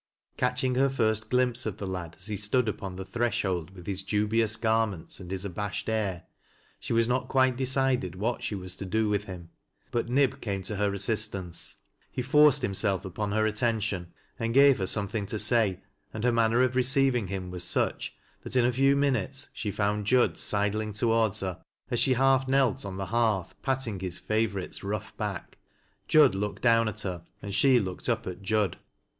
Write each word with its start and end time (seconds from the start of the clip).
Catching 0.35 0.73
her 0.73 0.89
first 0.89 1.29
glimpse 1.29 1.67
of 1.67 1.77
the 1.77 1.85
lad 1.85 2.15
as 2.17 2.25
he 2.25 2.35
stood 2.35 2.67
upon 2.67 2.95
the 2.95 3.05
threshold 3.05 3.69
with 3.75 3.85
his 3.85 4.01
dubious 4.01 4.55
garments 4.55 5.19
and 5.19 5.29
his 5.29 5.45
abasJred 5.45 5.89
air, 5.89 6.23
she 6.79 6.91
was 6.91 7.07
not 7.07 7.27
quite 7.27 7.55
decided 7.55 8.15
what 8.15 8.41
she 8.41 8.55
was 8.55 8.75
to 8.77 8.85
do 8.87 9.07
with 9.09 9.25
him. 9.25 9.51
But 9.91 10.09
Nib 10.09 10.41
came 10.41 10.63
to 10.63 10.77
her 10.77 10.91
assistance. 10.91 11.75
He 12.11 12.23
forced 12.23 12.63
Jiira 12.63 12.81
Kilf 12.81 13.05
upon 13.05 13.29
lier 13.29 13.45
attention 13.45 14.11
and 14.39 14.55
ga^e 14.55 14.75
her 14.79 14.87
something 14.87 15.27
to 15.27 15.37
say, 15.37 15.65
and 15.65 15.69
88 15.71 15.81
THAT 15.83 15.83
LASS 15.83 15.85
Q 15.85 16.07
LOWRIE'S. 16.09 16.23
lier 16.25 16.33
manne. 16.33 16.63
of 16.71 16.75
receiving 16.75 17.27
him 17.27 17.51
was 17.51 17.63
stich, 17.63 18.09
that 18.41 18.55
in 18.55 18.65
a 18.65 18.73
few 18.73 18.95
minutes 18.95 19.49
she 19.53 19.69
found 19.69 20.07
Jud 20.07 20.35
sidling 20.35 20.93
toward 20.93 21.37
her, 21.37 21.61
as 21.91 21.99
she 21.99 22.13
hall 22.13 22.43
knelt 22.47 22.83
on 22.85 22.97
the 22.97 23.05
hearth 23.05 23.53
patting 23.61 23.99
his 23.99 24.17
favorite's 24.17 24.83
rough 24.83 25.15
back. 25.17 25.59
Jud 26.07 26.33
looked 26.33 26.63
down 26.63 26.87
at 26.87 27.01
her, 27.01 27.21
and 27.43 27.53
she 27.53 27.77
looked 27.79 28.09
up 28.09 28.25
at 28.25 28.41
Jud. 28.41 28.77